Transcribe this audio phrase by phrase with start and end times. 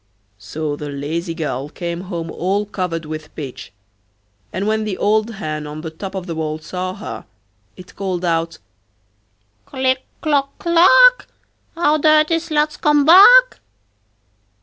[0.39, 3.71] So the lazy girl came home all covered with pitch,
[4.51, 7.25] and when the old hen on the top of the wall saw her,
[7.77, 8.57] it called out:
[9.67, 11.27] 'Click, clock, clack,
[11.77, 13.59] Our dirty slut's come back.